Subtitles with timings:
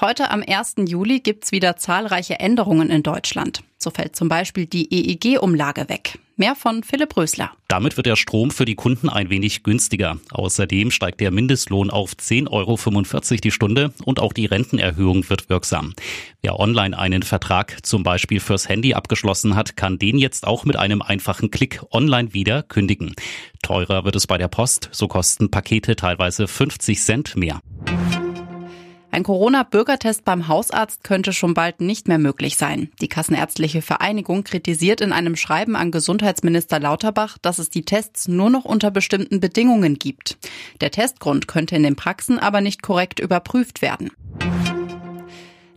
[0.00, 0.74] Heute am 1.
[0.88, 3.62] Juli gibt's wieder zahlreiche Änderungen in Deutschland.
[3.78, 6.18] So fällt zum Beispiel die EEG-Umlage weg.
[6.36, 7.52] Mehr von Philipp Rösler.
[7.68, 10.16] Damit wird der Strom für die Kunden ein wenig günstiger.
[10.30, 15.94] Außerdem steigt der Mindestlohn auf 10,45 Euro die Stunde und auch die Rentenerhöhung wird wirksam.
[16.40, 20.76] Wer online einen Vertrag zum Beispiel fürs Handy abgeschlossen hat, kann den jetzt auch mit
[20.76, 23.14] einem einfachen Klick online wieder kündigen.
[23.62, 27.60] Teurer wird es bei der Post, so kosten Pakete teilweise 50 Cent mehr.
[29.14, 32.90] Ein Corona-Bürgertest beim Hausarzt könnte schon bald nicht mehr möglich sein.
[33.02, 38.48] Die Kassenärztliche Vereinigung kritisiert in einem Schreiben an Gesundheitsminister Lauterbach, dass es die Tests nur
[38.48, 40.38] noch unter bestimmten Bedingungen gibt.
[40.80, 44.12] Der Testgrund könnte in den Praxen aber nicht korrekt überprüft werden.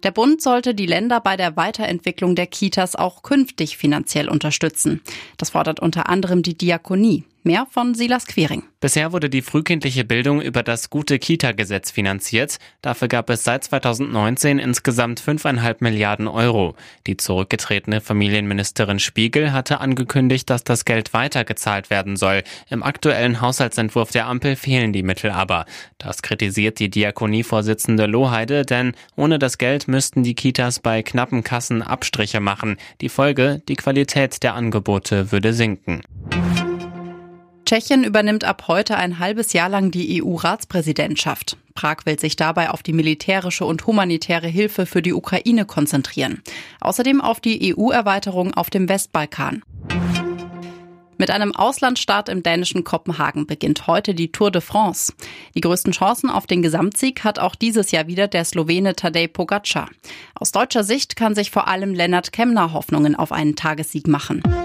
[0.04, 5.02] Der Bund sollte die Länder bei der Weiterentwicklung der Kitas auch künftig finanziell unterstützen.
[5.38, 7.26] Das fordert unter anderem die Diakonie.
[7.48, 8.64] Mehr von Silas Quering.
[8.80, 12.58] Bisher wurde die frühkindliche Bildung über das gute Kita-Gesetz finanziert.
[12.82, 16.76] Dafür gab es seit 2019 insgesamt 5,5 Milliarden Euro.
[17.06, 22.42] Die zurückgetretene Familienministerin Spiegel hatte angekündigt, dass das Geld weitergezahlt werden soll.
[22.72, 25.66] Im aktuellen Haushaltsentwurf der Ampel fehlen die Mittel aber.
[26.00, 31.84] Das kritisiert die Diakonievorsitzende Lohheide, denn ohne das Geld müssten die Kitas bei knappen Kassen
[31.84, 32.78] Abstriche machen.
[33.02, 36.02] Die Folge, die Qualität der Angebote würde sinken.
[37.76, 41.58] Tschechien übernimmt ab heute ein halbes Jahr lang die EU-Ratspräsidentschaft.
[41.74, 46.42] Prag will sich dabei auf die militärische und humanitäre Hilfe für die Ukraine konzentrieren.
[46.80, 49.62] Außerdem auf die EU-Erweiterung auf dem Westbalkan.
[51.18, 55.12] Mit einem Auslandsstart im dänischen Kopenhagen beginnt heute die Tour de France.
[55.54, 59.90] Die größten Chancen auf den Gesamtsieg hat auch dieses Jahr wieder der Slowene Tadej Pogacar.
[60.34, 64.65] Aus deutscher Sicht kann sich vor allem Lennart Kemner Hoffnungen auf einen Tagessieg machen.